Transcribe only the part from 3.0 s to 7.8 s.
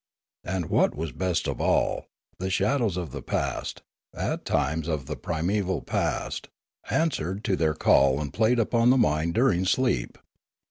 the past, at times of the primeval past, answered to their